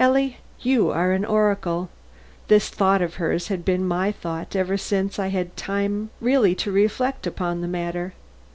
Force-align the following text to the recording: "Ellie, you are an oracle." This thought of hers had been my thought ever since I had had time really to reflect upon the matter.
"Ellie, 0.00 0.38
you 0.60 0.90
are 0.90 1.12
an 1.12 1.26
oracle." 1.26 1.90
This 2.48 2.70
thought 2.70 3.02
of 3.02 3.16
hers 3.16 3.48
had 3.48 3.62
been 3.62 3.86
my 3.86 4.10
thought 4.10 4.56
ever 4.56 4.78
since 4.78 5.18
I 5.18 5.26
had 5.26 5.48
had 5.48 5.56
time 5.58 6.08
really 6.18 6.54
to 6.54 6.72
reflect 6.72 7.26
upon 7.26 7.60
the 7.60 7.68
matter. 7.68 8.14